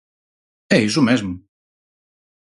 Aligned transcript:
É 0.77 0.77
iso 0.89 1.01
mesmo. 1.09 1.33